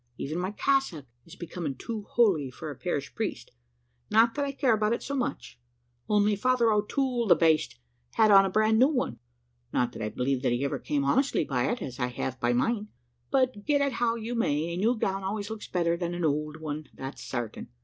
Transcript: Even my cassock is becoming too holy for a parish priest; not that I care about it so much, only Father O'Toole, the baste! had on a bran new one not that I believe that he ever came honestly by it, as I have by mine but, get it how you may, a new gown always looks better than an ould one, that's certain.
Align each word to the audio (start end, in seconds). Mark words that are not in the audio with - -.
Even 0.17 0.39
my 0.39 0.49
cassock 0.49 1.05
is 1.27 1.35
becoming 1.35 1.75
too 1.75 2.07
holy 2.09 2.49
for 2.49 2.71
a 2.71 2.75
parish 2.75 3.13
priest; 3.13 3.51
not 4.09 4.33
that 4.33 4.43
I 4.45 4.51
care 4.51 4.73
about 4.73 4.93
it 4.93 5.03
so 5.03 5.13
much, 5.13 5.59
only 6.09 6.35
Father 6.35 6.71
O'Toole, 6.71 7.27
the 7.27 7.35
baste! 7.35 7.77
had 8.13 8.31
on 8.31 8.43
a 8.43 8.49
bran 8.49 8.79
new 8.79 8.87
one 8.87 9.19
not 9.71 9.91
that 9.91 10.01
I 10.01 10.09
believe 10.09 10.41
that 10.41 10.53
he 10.53 10.65
ever 10.65 10.79
came 10.79 11.03
honestly 11.05 11.43
by 11.43 11.71
it, 11.71 11.83
as 11.83 11.99
I 11.99 12.07
have 12.07 12.39
by 12.39 12.51
mine 12.51 12.87
but, 13.29 13.63
get 13.63 13.79
it 13.79 13.91
how 13.93 14.15
you 14.15 14.33
may, 14.33 14.73
a 14.73 14.77
new 14.77 14.95
gown 14.97 15.23
always 15.23 15.51
looks 15.51 15.67
better 15.67 15.95
than 15.95 16.15
an 16.15 16.25
ould 16.25 16.57
one, 16.59 16.87
that's 16.95 17.23
certain. 17.23 17.67